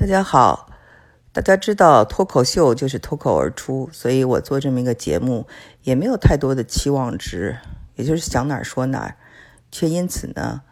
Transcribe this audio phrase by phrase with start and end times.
[0.00, 0.70] 大家好，
[1.30, 5.46] 大家知道脱口秀就是脱口而出，所以我做这么一个节目
[5.82, 7.58] 也没有太多的期望值，
[7.96, 9.16] 也就是想哪儿说哪儿，
[9.70, 10.62] 却因此呢，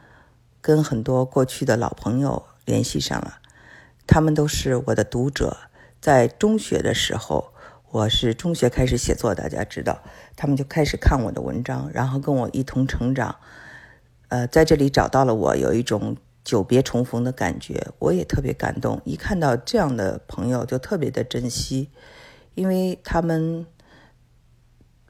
[0.62, 3.34] 跟很多过去的老朋友联系上了，
[4.06, 5.58] 他们都是我的读者，
[6.00, 7.52] 在中学的时候，
[7.90, 10.00] 我是中学开始写作，大家知道，
[10.36, 13.36] 他们就开始看我的文章，然后跟我一同成长，
[14.28, 16.16] 呃，在这里找到了我有一种。
[16.48, 19.02] 久别重逢的感觉，我也特别感动。
[19.04, 21.90] 一看到这样的朋友，就特别的珍惜，
[22.54, 23.66] 因为他们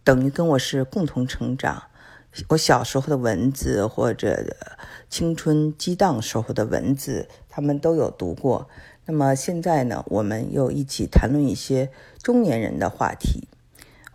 [0.02, 1.84] 等于跟我是共同成长。
[2.48, 4.56] 我小时候的文字，或者
[5.08, 8.68] 青春激荡时候的文字，他们都有读过。
[9.06, 13.46] 那么现在呢，我们又一起谈论一些中年人的话题。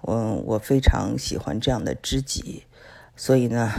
[0.05, 2.65] 嗯，我非常喜欢这样的知己，
[3.15, 3.71] 所以呢，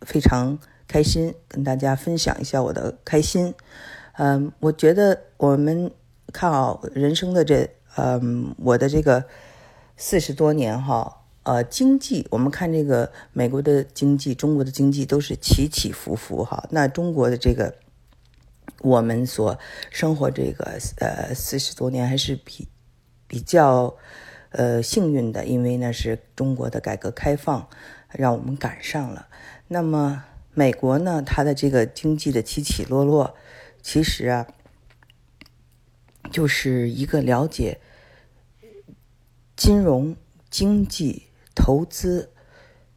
[0.00, 0.58] 非常。
[0.88, 3.54] 开心跟大家分享一下我的开心，
[4.16, 5.90] 嗯，我觉得我们
[6.32, 9.22] 看啊，人生的这，嗯，我的这个
[9.98, 16.66] 四十多年哈，呃，经济，我们看这个美国的经济、中国的经济都是起起伏伏哈。
[16.70, 17.74] 那中国的这个，
[18.80, 19.58] 我们所
[19.90, 22.66] 生活这个呃四十多年还是比
[23.26, 23.94] 比较
[24.52, 27.68] 呃幸运的，因为呢是中国的改革开放
[28.10, 29.28] 让我们赶上了。
[29.66, 30.24] 那么。
[30.58, 33.36] 美国呢，它的这个经济的起起落落，
[33.80, 34.48] 其实啊，
[36.32, 37.78] 就是一个了解
[39.56, 40.16] 金融、
[40.50, 42.32] 经济、投资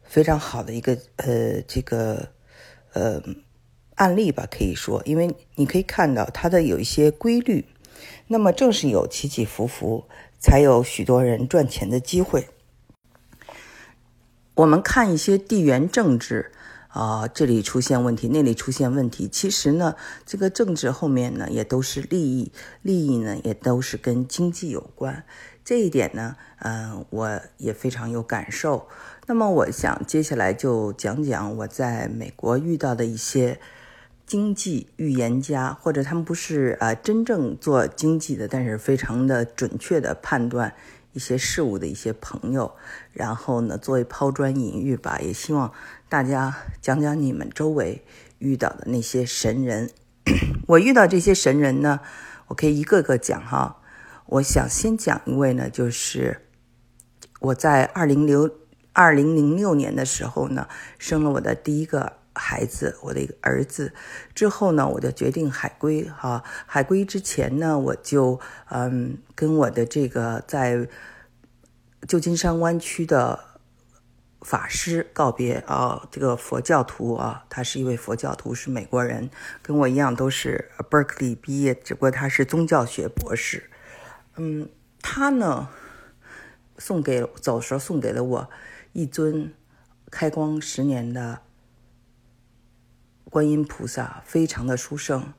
[0.02, 2.30] 非常好的一个呃这个
[2.94, 3.22] 呃
[3.94, 7.64] 案例吧，可以说，因为你可以看到它的有一些规律。
[8.26, 10.08] 那么正是有起起伏伏，
[10.40, 12.48] 才有许多人赚钱的机会。
[14.54, 16.50] 我们看一些地缘政治。
[16.92, 19.26] 啊，这里出现问题，那里出现问题。
[19.26, 25.24] 其实呢，这个政治后面呢，也都是利益，利益呢，也都是跟经济有关。
[25.64, 28.88] 这一点呢，嗯，我也非常有感受。
[29.26, 33.58] 那么，我想接下来就讲讲我在美国遇到的一些
[34.26, 40.74] 经济预言家，或者他们不是啊真正做经济的，但是非常的准确的判断。
[41.12, 42.74] 一些事物的一些朋友，
[43.12, 45.72] 然后呢，作为抛砖引玉吧，也希望
[46.08, 48.04] 大家讲讲你们周围
[48.38, 49.90] 遇到的那些神人。
[50.68, 52.00] 我遇到这些神人呢，
[52.48, 53.80] 我可以一个个讲哈。
[54.26, 56.42] 我想先讲一位呢，就是
[57.40, 58.50] 我在二零六
[58.92, 60.68] 二零零六年的时候呢，
[60.98, 62.21] 生了我的第一个。
[62.34, 63.92] 孩子，我的一个儿子，
[64.34, 66.42] 之后呢，我就决定海归哈。
[66.66, 70.88] 海归之前呢，我就嗯，跟我的这个在
[72.08, 73.38] 旧金山湾区的
[74.40, 76.08] 法师告别啊。
[76.10, 79.28] 这个佛教徒啊，他是一位佛教徒，是美国人，
[79.62, 83.70] 跟我一样都是 Berkeley 毕业，只不过他是宗教学博士。
[84.36, 84.70] 嗯，
[85.02, 85.68] 他呢，
[86.78, 88.50] 送给走时候送给了我
[88.94, 89.52] 一尊
[90.10, 91.40] 开光十年的。
[93.32, 95.32] 观音菩萨非常的殊胜，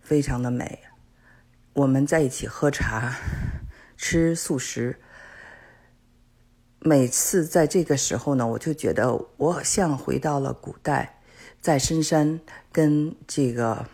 [0.00, 0.78] 非常的美。
[1.74, 3.18] 我们在一起喝茶，
[3.98, 4.98] 吃素食。
[6.78, 11.20] 每次在这个时候呢，我就觉得我像回到了古代，
[11.60, 12.40] 在深山
[12.72, 13.86] 跟这个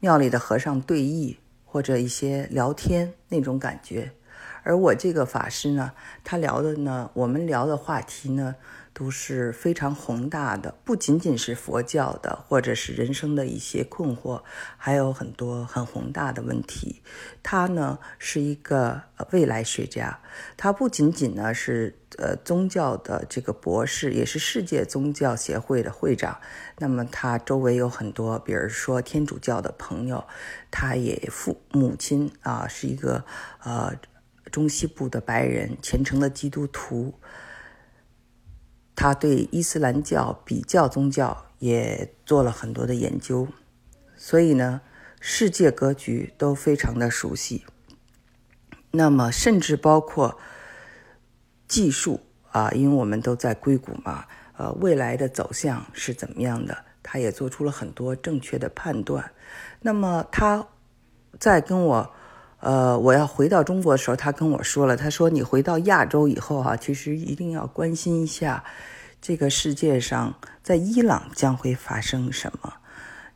[0.00, 4.10] 庙里的和尚对弈，或者一些聊天那种感觉。
[4.62, 5.92] 而我这个法师呢，
[6.24, 8.56] 他聊的呢，我们聊的话题呢。
[8.94, 14.42] 都是非常宏大的，不仅仅是佛教的，或者是人生的一些困惑，
[14.76, 17.00] 还有很多很宏大的问题。
[17.42, 19.00] 他呢是一个
[19.30, 20.20] 未来学家，
[20.58, 26.38] 他不仅仅呢是呃宗教的这个博士，也是世界宗教协会的会长。
[26.78, 30.22] 那么他周围有很多，比如说天主教的朋友，
[30.70, 33.24] 他也父母亲啊是一个
[33.64, 33.94] 呃
[34.52, 37.14] 中西部的白人，虔诚的基督徒。
[38.94, 43.48] 他对伊斯兰教比较宗教也做了很多的研究，
[44.14, 44.82] 所以呢，
[45.18, 47.64] 世界格局都非常的熟悉。
[48.90, 50.38] 那么，甚至包括
[51.66, 54.26] 技术啊，因为我们都在硅谷嘛，
[54.58, 59.32] 呃，未来的走向是怎么样的，他也做出了很多正确的判断。
[59.80, 60.68] 那么，他
[61.40, 62.14] 在跟我，
[62.62, 68.62] 呃，我要回到中国的时候，他跟我说了，他说：“你回到亚洲以后啊，其实一定要关心一下。”
[69.20, 70.32] 这个世界上，
[70.62, 72.72] 在伊朗将会发生什么？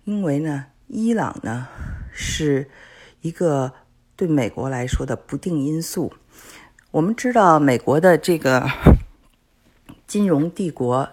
[0.04, 1.66] 因为呢，伊朗呢
[2.12, 2.70] 是
[3.20, 3.72] 一个
[4.14, 6.12] 对美国来说的不定因素。
[6.92, 8.64] 我们知道，美国的这个
[10.06, 11.08] 金融帝国，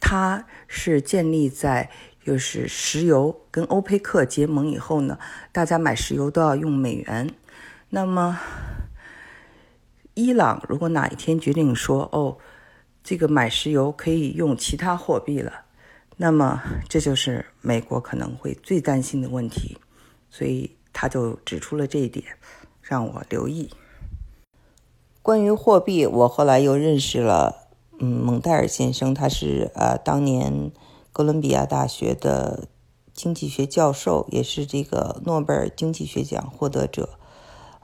[0.00, 1.88] 它是建立在
[2.24, 5.16] 就是石油跟欧佩克结盟以后呢，
[5.52, 7.32] 大家买石油都要用美元。
[7.94, 8.40] 那么，
[10.14, 12.38] 伊朗如果哪一天决定说哦，
[13.04, 15.66] 这个买石油可以用其他货币了，
[16.16, 19.76] 那么这就是美国可能会最担心的问题。
[20.30, 22.24] 所以他就指出了这一点，
[22.80, 23.68] 让我留意。
[25.20, 27.68] 关于货币，我后来又认识了
[27.98, 30.72] 嗯蒙代尔先生，他是呃当年。
[31.14, 32.66] 哥伦比亚大学的
[33.12, 37.18] 经济学教授，也是这个诺贝尔经济学奖获得者，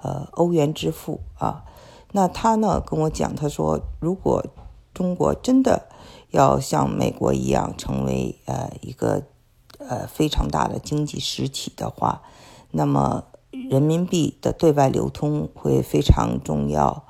[0.02, 1.64] 呃，欧元之父啊。
[2.12, 4.44] 那他呢跟我讲，他说，如果
[4.94, 5.88] 中国真的
[6.30, 9.22] 要像美国一样成为呃一个
[9.78, 12.22] 呃非常大的经济实体的话，
[12.70, 17.04] 那么人民币的对外流通会非常重要。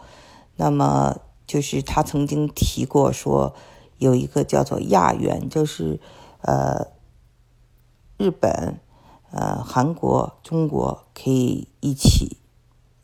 [0.57, 3.55] 那么就是他曾经提过说。
[3.99, 5.99] 有一个叫做亚元，就是
[6.43, 6.87] 呃
[8.17, 8.79] 日本、
[9.33, 12.37] 呃韩国、中国可以一起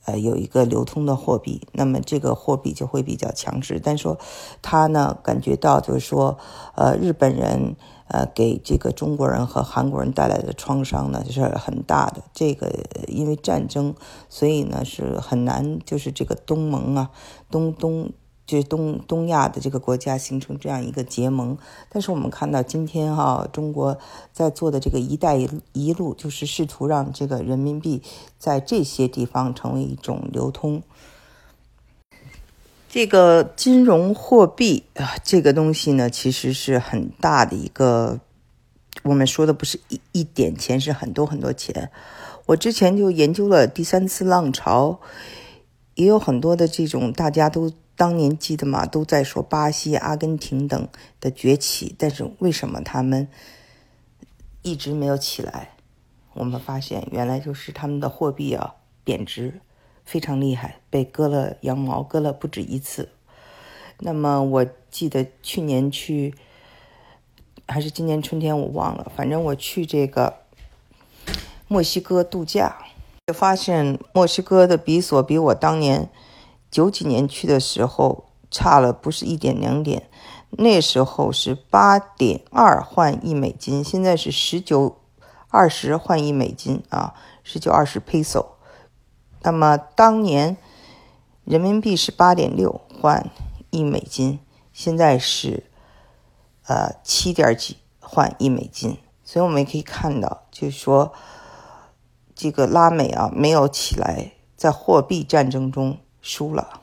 [0.04, 3.80] 呃有一个流通的货币，那么这个货币就会比较强势。
[3.82, 4.18] 但说
[4.62, 6.38] 他呢感觉到就是说
[6.74, 7.76] 呃日本人
[8.08, 12.22] 呃给这个中国人和韩国人带来的创伤呢就是很大的。
[12.32, 12.70] 这个
[13.08, 13.94] 因为战争，
[14.28, 17.10] 所以呢是很难就是这个东盟啊
[17.50, 18.12] 东东。
[18.46, 21.56] 就是东东亚的这个国家形成这样一个结盟，
[21.88, 23.96] 但是我们看到今天哈，中国
[24.34, 25.38] 在做的这个“一带
[25.72, 28.02] 一路”，就是试图让这个人民币
[28.38, 30.82] 在这些地方成为一种流通。
[32.90, 38.20] 这个金融货币啊，这个东西呢，其实是很大的一个，
[39.04, 41.90] 我们说的不是一一点钱，是很多很多钱。
[42.44, 45.00] 我之前就研究了第三次浪潮，
[45.94, 47.72] 也有很多的这种大家都。
[47.96, 48.84] 当年记得吗？
[48.84, 50.88] 都在说巴西、阿根廷等
[51.20, 53.28] 的崛起，但是为什么他们
[54.62, 55.70] 一直没有起来？
[56.32, 58.74] 我们发现，原来就是他们的货币啊
[59.04, 59.60] 贬值
[60.04, 63.10] 非常厉害，被割了羊毛，割了不止一次。
[64.00, 66.34] 那么我记得去年去，
[67.68, 69.12] 还是今年春天，我忘了。
[69.14, 70.38] 反正我去这个
[71.68, 72.76] 墨西哥度假，
[73.28, 76.10] 就发现墨西哥的比索比我当年。
[76.74, 80.10] 九几年去的时候差了不是一点两点，
[80.50, 84.98] 那时候是八点二换一美金，现在是十九
[85.50, 88.46] 二十换一美金啊，十九二十 peso。
[89.42, 90.56] 那么当年
[91.44, 93.30] 人民币是八点六换
[93.70, 94.40] 一美金，
[94.72, 95.62] 现在是
[96.66, 101.12] 呃七点几换一美金，所以我们也可以看到，就是说
[102.34, 105.98] 这个拉美啊没有起来，在货币战争中。
[106.24, 106.80] 输了。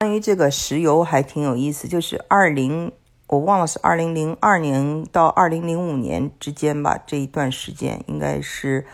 [0.00, 2.92] 关于这个石油还挺有意思，就是二零
[3.28, 8.86] 我忘了是二零零二年到二零零五年之间吧，这一段时间应该是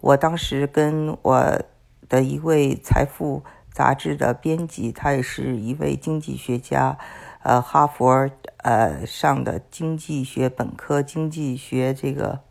[0.00, 1.60] 我当时跟我
[2.08, 3.42] 的一位财富
[3.72, 6.96] 杂志的编辑，他也是一位经济学家，
[7.42, 12.46] 呃，哈佛呃上的经济学本科，经济学这个。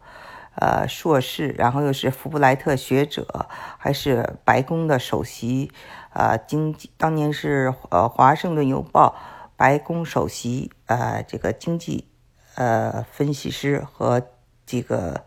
[0.58, 3.46] 呃，硕士，然后又是福布莱特学者，
[3.78, 5.70] 还是白宫的首席，
[6.16, 9.14] 呃，经济当年是呃华盛顿邮报
[9.58, 12.08] 白宫首席，呃，这个经济
[12.56, 14.22] 呃分析师和
[14.66, 15.26] 这个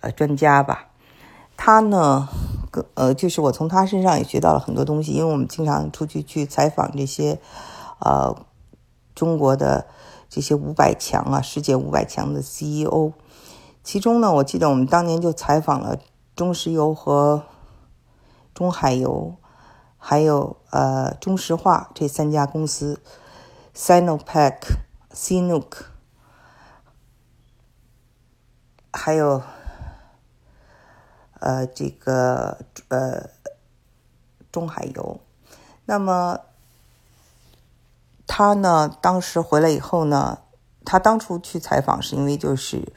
[0.00, 0.88] 呃专家吧。
[1.56, 2.28] 他呢，
[2.94, 7.38] 呃，就是我从他身上也学到了很多东西，因为我们经常出去去采访这些
[8.00, 8.44] 呃
[9.14, 9.86] 中国的
[10.28, 13.12] 这些五百强啊，世界五百强的 CEO。
[13.84, 15.96] 其中呢，我记得我们当年就采访了
[16.34, 17.44] 中石油和
[18.52, 19.34] 中海油，
[19.98, 23.02] 还有呃中石化这三家公司
[23.74, 24.58] ，Sinopec、
[25.12, 25.82] Sinuk，
[28.90, 29.42] 还有
[31.40, 33.28] 呃这个呃
[34.50, 35.20] 中海油。
[35.84, 36.40] 那么
[38.26, 40.38] 他呢，当时回来以后呢，
[40.84, 42.92] 他当初去采访是因为就是。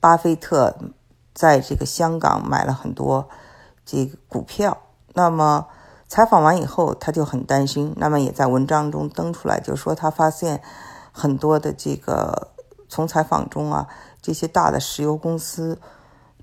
[0.00, 0.76] 巴菲特
[1.32, 3.30] 在这个香港买了很多
[3.86, 4.83] 这个股票。
[5.14, 5.66] 那么
[6.06, 7.94] 采访完以后，他就很担心。
[7.96, 10.60] 那么也在文章中登出来，就说他发现
[11.10, 12.52] 很多的这个
[12.88, 13.88] 从采访中啊，
[14.20, 15.78] 这些大的石油公司，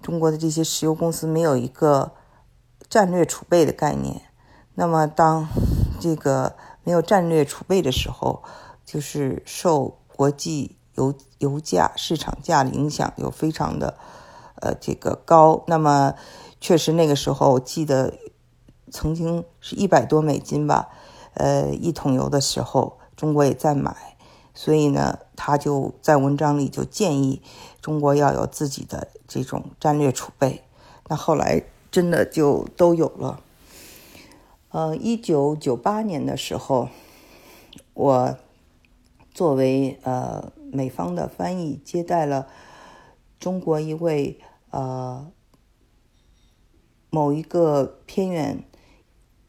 [0.01, 2.11] 中国的这些石油公司没有一个
[2.89, 4.23] 战略储备的概念。
[4.73, 5.47] 那么当
[5.99, 8.41] 这个没有战略储备的时候，
[8.83, 10.77] 就是受国际。
[10.95, 13.95] 油油价市场价的影响又非常的，
[14.55, 15.63] 呃，这个高。
[15.65, 16.13] 那么，
[16.59, 18.13] 确实那个时候，我记得
[18.91, 20.89] 曾经是一百多美金吧，
[21.33, 24.17] 呃，一桶油的时候，中国也在买。
[24.53, 27.41] 所以呢，他就在文章里就建议
[27.81, 30.61] 中国要有自己的这种战略储备。
[31.07, 33.39] 那后来真的就都有了。
[34.69, 36.89] 呃，一九九八年的时候，
[37.93, 38.37] 我
[39.33, 42.47] 作为呃美方的翻译，接待了
[43.39, 44.37] 中国一位
[44.69, 45.31] 呃
[47.09, 48.63] 某一个偏远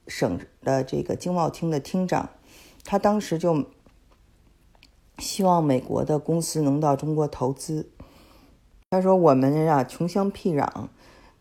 [0.07, 2.31] 省的这个经贸厅的厅长，
[2.85, 3.65] 他当时就
[5.19, 7.91] 希望美国的公司能到中国投资。
[8.91, 10.89] 他说：“我们啊，穷乡僻壤，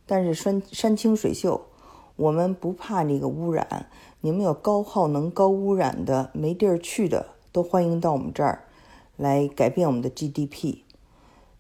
[0.05, 1.67] 但是山山清水秀。”
[2.17, 3.89] 我们不怕那个污染，
[4.19, 8.67] 你们有高耗能、高污染的、没地儿去的，都欢迎到我们这儿
[9.17, 10.83] 来改变我们的 GDP。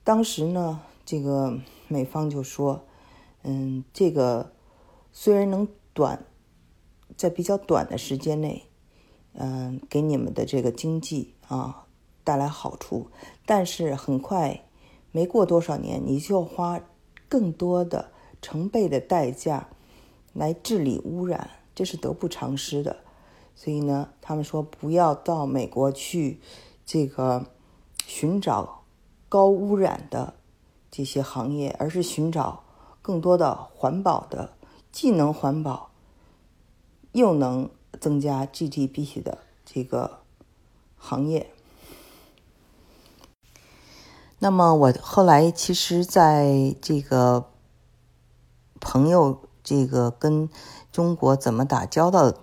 [0.03, 2.83] 当时呢，这个美方就说
[3.41, 4.51] ：“嗯，这个
[5.11, 6.23] 虽然能短
[7.17, 8.63] 在比较短的时间内，
[9.33, 11.85] 嗯，给你们的这个经济啊
[12.23, 13.07] 带来好处，
[13.45, 14.63] 但是很快
[15.11, 16.79] 没过多少年，你就要花
[17.27, 19.67] 更多的成倍的代价。”
[20.33, 22.95] 来治理污染，这是得不偿失的。
[23.53, 26.39] 所以呢，他们说不要到美国去，
[26.85, 27.45] 这个
[28.07, 28.83] 寻找
[29.27, 30.33] 高污染的
[30.89, 32.63] 这些行业，而是寻找
[33.01, 34.53] 更多的环保的，
[34.89, 35.90] 既能环保
[37.11, 40.19] 又能增加 GDP 的这个
[40.97, 41.51] 行业。
[44.39, 47.45] 那么我后来其实在这个
[48.79, 49.41] 朋友。
[49.63, 50.49] 这个跟
[50.91, 52.33] 中国怎么打交道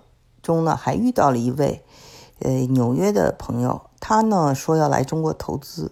[0.41, 1.83] 中呢，还遇到了一位
[2.39, 5.91] 呃纽约的朋友，他呢说要来中国投资，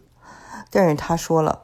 [0.72, 1.63] 但是他说了，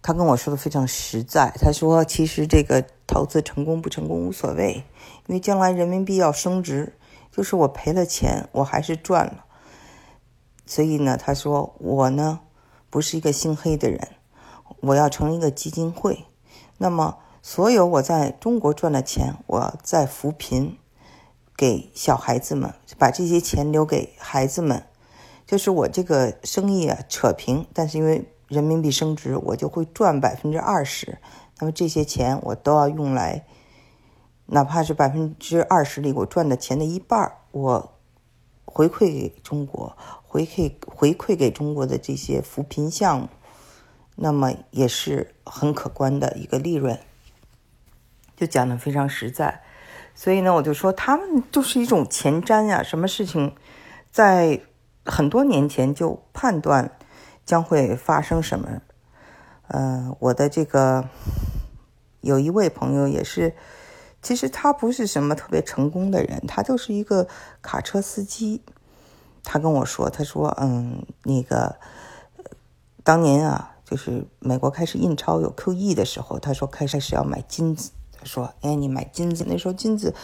[0.00, 4.82] 他跟我说的非常实在，他说其实这个投资成功不成功无所谓，
[5.26, 6.98] 因为将来人民币要升值，
[7.30, 9.44] 就是我赔了钱，我还是赚了。
[10.66, 12.40] 所以呢，他说我呢
[12.90, 14.08] 不是一个心黑的人，
[14.80, 16.24] 我要成立一个基金会，
[16.78, 17.18] 那么。
[17.46, 20.78] 所有我在中国赚的钱，我在扶贫，
[21.54, 24.86] 给小孩子们，把这些钱留给孩子们，
[25.44, 31.18] 就是我这个生意啊扯平，但是因为人民币升值，我就会赚百分之二十。
[31.58, 33.44] 那么这些钱我都要用来，
[34.46, 37.92] 哪怕是百分之二十里我赚的钱的一半，我
[38.64, 43.28] 回馈给中国，回馈回馈给中国的这些扶贫项目，
[44.16, 46.98] 那么也是很可观的一个利润。
[48.36, 49.62] 就讲的非常实在，
[50.14, 52.82] 所以呢，我就说他们就是一种前瞻呀。
[52.82, 53.54] 什么事情
[54.10, 54.60] 在
[55.06, 56.90] 很多年前就判断
[57.46, 58.82] 将会发生什么？
[59.68, 61.08] 嗯，我的这个
[62.20, 63.54] 有一位朋友也是，
[64.24, 67.28] 其实他不是什么特别成功的人，他就是一个
[67.60, 68.62] 卡车司机。
[69.44, 71.76] 他跟我说，他说，嗯，那个
[73.02, 77.90] 当年啊，就是美国开始印钞有 QE 的时候，他说开始是要买金子。
[78.18, 80.14] 他说，哎，你买金子，那时候金子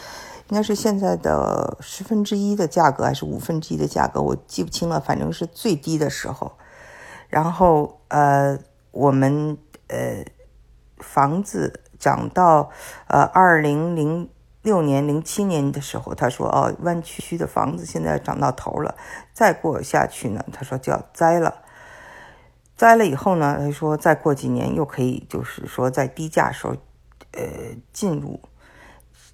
[0.49, 4.99] 应该是现在的十分之一的价格，还是五分之一的价格，我记不清了。
[4.99, 6.53] 反正是最低的时候。
[7.29, 8.57] 然后，呃，
[8.89, 9.55] 我们
[9.87, 10.25] 呃
[10.97, 12.69] 房子涨到
[13.07, 14.27] 呃二零零
[14.61, 18.95] 六年、零七年的时候，他说，哦，湾区的房子现在涨到头了，
[19.31, 21.61] 再过下去呢，他说就要栽了。
[22.75, 26.75] 栽了以后呢，他说再过几年又可以，就是说在低价时候。
[27.33, 27.43] 呃，
[27.93, 28.41] 进入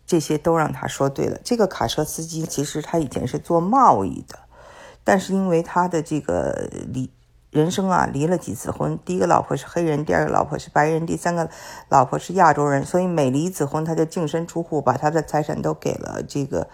[0.06, 1.40] 这些都让他说对了。
[1.44, 4.38] 这个卡车司机其实他以前是做贸易的，
[5.04, 7.12] 但是因为他的这个理
[7.58, 11.50] 人生啊，离了几次婚，第一个老婆是黑人，第二个老婆是白人，第三个
[11.90, 16.68] 老婆是亚洲人，所以每离一次婚，他就净身出户，把他的财产都给了这个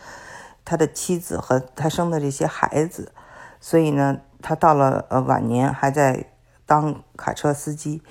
[0.66, 3.14] 他的妻子和他生的这些孩子。
[3.62, 6.26] 所以呢，他到了呃晚年还在
[6.66, 8.02] 当卡车司机，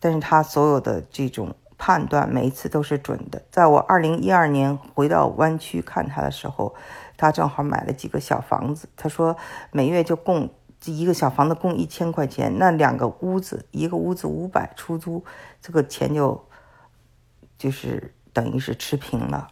[0.00, 1.54] 但是他所有的这种。
[1.82, 3.40] 判断每一次都是准的。
[3.50, 6.74] 在我二零一二年回到湾区看他的时候，
[7.16, 8.86] 他正好买了几个小房子。
[8.98, 9.34] 他说
[9.70, 10.50] 每月就供
[10.80, 15.22] 这一个小房子供一千块钱，那两个屋子，一个屋子五百出租，
[15.60, 16.48] 这个钱就
[17.58, 19.48] 就是等于是持平了。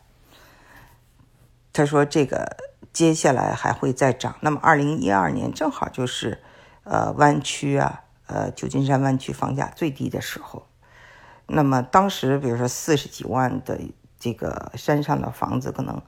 [1.72, 2.56] 他说这个
[2.92, 4.36] 接下来还会再涨。
[4.40, 6.42] 那么二零一二年正好就是
[6.84, 10.66] 呃湾区啊，呃旧金山湾区房价最低的时候。
[11.46, 13.78] 那么当时，比如说四十几万的
[14.18, 16.00] 这个山上的房子，可能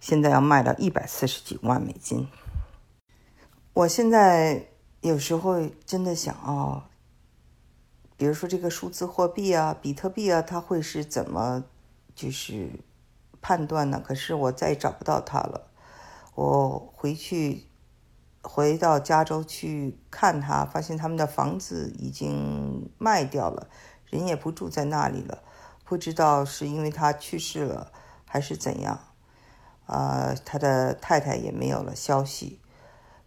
[0.00, 2.28] 现在要卖到一百四十几万美金。
[3.74, 4.68] 我现在
[5.00, 6.88] 有时候真的想啊，
[8.16, 11.64] 比如说这个数字货币啊，比特币啊，它会是怎么
[12.14, 12.70] 就是
[13.42, 14.00] 判断呢？
[14.00, 15.72] 可是我再也找不到它了。
[16.36, 17.66] 我回去
[18.42, 23.66] 回到加州去看他，发现他们的房子已经卖掉了，
[24.06, 25.42] 人也不住在那里了。
[25.84, 27.90] 不知道是因为他去世了
[28.24, 29.00] 还是怎样，
[29.86, 32.60] 啊，他的太太也没有了消息，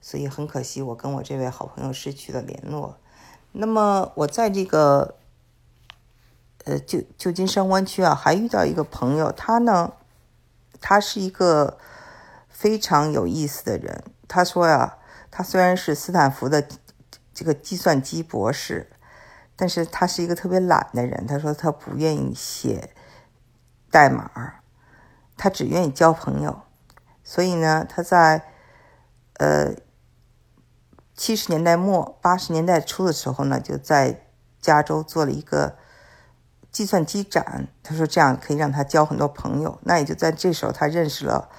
[0.08, 2.98] 所以很可惜，我跟我这位好朋友失去了联络。
[3.52, 5.16] 那么我在这个
[6.64, 9.92] 呃旧旧金山湾区啊，还遇到一个朋友，他呢，
[10.80, 11.78] 他是一个
[12.48, 14.02] 非常有意思的人。
[14.30, 14.98] 他说呀，
[15.30, 16.66] 他虽然是斯坦福的
[17.34, 18.90] 这个计算机博士。
[19.60, 22.92] 但是他是一个特别懒的人，他说他不愿意写
[23.92, 24.62] 代码，
[25.36, 26.62] 他只愿意交朋友。
[27.24, 28.44] 所以呢，他在
[29.40, 29.74] 呃
[31.28, 34.22] 七十年代末八十年代初的时候呢，就在
[34.62, 35.76] 加州做了一个
[36.72, 37.68] 计算机展。
[37.84, 39.78] 他说这样可以让他交很多朋友。
[39.82, 41.50] 那也就在这时候，他认识了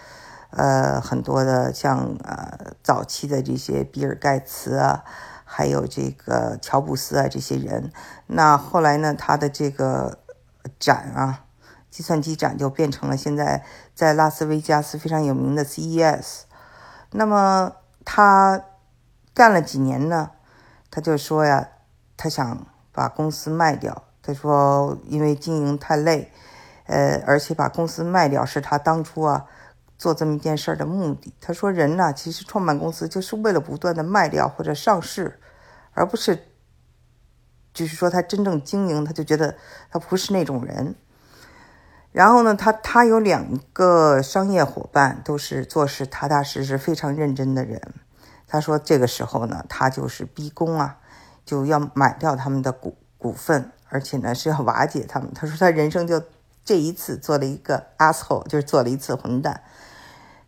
[0.53, 5.05] 呃很多的像呃早期的这些比尔盖茨啊。
[5.45, 7.93] 还有这个乔布斯啊，这些人。
[8.27, 10.21] 那后来呢，他的这个
[10.79, 11.45] 展啊，
[11.91, 13.63] 计算机展就变成了现在
[13.95, 16.45] 在拉斯维加斯非常有名的 CES。
[17.11, 17.73] 那么
[18.07, 18.65] 他
[19.39, 20.33] 干了几年呢，
[20.91, 21.69] 他就说呀，
[22.17, 24.03] 他想把公司卖掉。
[24.21, 26.33] 他说，因为经营太累，
[26.87, 29.47] 呃，而且把公司卖掉是他当初啊。
[29.97, 35.41] 做这么一件事儿的目的，他说：“人呢，其实创办公司就是为了不断的卖掉或者上市，
[35.93, 36.45] 而不是，
[37.75, 39.57] 就是说他真正经营，他就觉得
[39.91, 40.95] 他不是那种人。
[42.13, 47.83] 然后呢，他他有两个商业伙伴，都是做事踏踏实实、非常认真的人。
[48.49, 50.99] 他说这个时候呢，他就是逼宫啊，
[51.45, 55.33] 就要买掉他们的股股份，而且呢是要瓦解他们。
[55.35, 56.23] 他说他人生就
[56.65, 59.63] 这一次做了一个 asshole，就是做了一次混蛋。”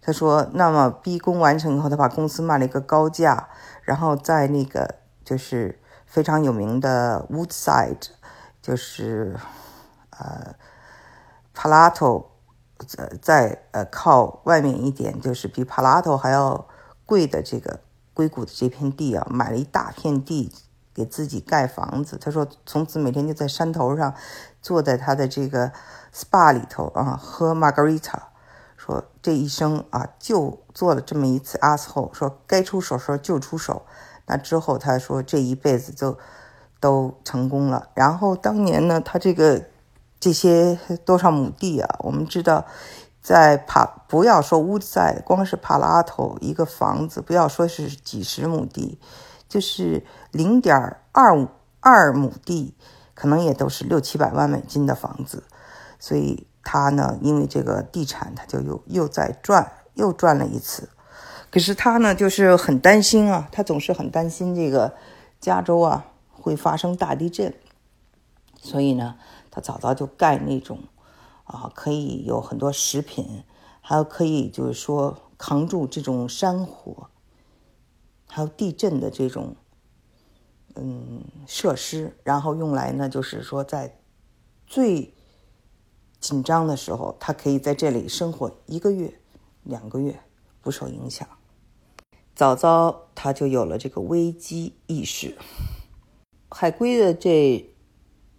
[0.02, 3.50] 他说：“那么逼宫完成以后，他把公司卖了一个高价，
[3.82, 8.08] 然后在那个就是非常有名的 Woodside，
[8.62, 9.36] 就是
[10.08, 10.54] 呃
[11.54, 12.28] Palato，
[13.20, 16.66] 在呃靠外面一点，就是比 Palato 还要
[17.04, 17.80] 贵的这个
[18.14, 20.52] 硅谷的这片地啊，买了一大片地
[20.94, 22.18] 给自己盖房子。
[22.20, 24.14] 他说，从此每天就在山头上，
[24.60, 25.72] 坐在他的这个
[26.14, 28.18] SPA 里头啊，喝 Margarita。”
[28.76, 33.82] 说这一生啊，就做了这么一次 a s h o 说该出手时候就出手。
[34.24, 36.16] 那之后他说这一辈子就
[36.80, 37.90] 都成功了。
[37.94, 39.66] 然后当年呢，他这个
[40.18, 41.96] 这些多少亩地啊？
[41.98, 42.64] 我们知道，
[43.20, 48.98] 在帕不要说屋在，光是帕拉头一个房子，不要说是几十亩地，
[49.48, 51.48] 就是零点二五
[51.80, 52.74] 二亩地，
[53.14, 55.44] 可能也都是六七百万美金的房子，
[55.98, 56.46] 所以。
[56.62, 60.90] 他呢，因为这个地产，他就又又在赚，又赚了一次。
[61.50, 64.92] 可是他呢，就是很担心啊，他总是很担心这个
[65.40, 67.54] 加州啊会发生大地震，
[68.60, 69.16] 所以呢，
[69.50, 70.80] 他早早就盖那种
[71.50, 73.44] 啊可以有很多食品，
[73.80, 77.10] 还有可以就是说扛住这种山火，
[78.26, 79.56] 还有地震的这种
[80.74, 84.00] 嗯设施，然后用来呢，就是说在
[84.66, 85.14] 最。
[86.20, 89.22] 紧张的时候，他可以在这里生活一个月、
[89.62, 90.20] 两个月
[90.60, 91.26] 不受影响。
[92.34, 95.38] 早早他就有了这个危机意识。
[96.50, 97.74] 海归的这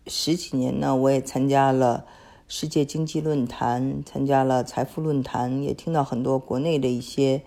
[0.05, 2.05] 十几年呢，我也参加了
[2.53, 7.43] 世界经济论坛，参加了财富论坛，也听到很多国内的一些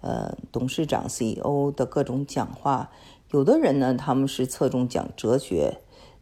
[0.00, 2.92] 呃董事长、CEO 的各种讲话。
[3.32, 5.78] 有的人呢，他们是侧重讲哲学，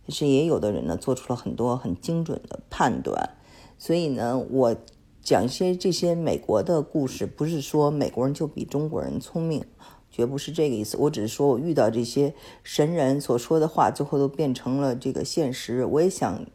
[0.06, 3.34] 但是也有的人呢，做出了很多很精准的判断。
[3.76, 4.74] 所以呢，我
[5.20, 9.62] 讲一些这些美国的故事，不是说美国人就比中国人聪明，
[10.10, 10.96] 绝不是这个意思。
[10.96, 15.84] 我只是说我遇到这些神人所说的话，最后都变成了这个现实。
[15.84, 16.46] 我也想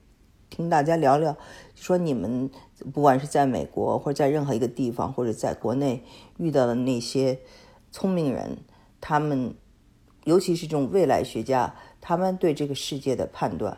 [0.50, 1.36] 听大家聊聊，
[1.76, 2.50] 说你们
[2.94, 6.04] 不管是在美国，或者在任何一个地方，或者在国内
[6.38, 7.40] 遇到的那些
[7.92, 8.58] 聪明人，
[9.02, 9.54] 他们
[10.24, 13.78] 尤其是这种未来学家，他们对这个世界的判断。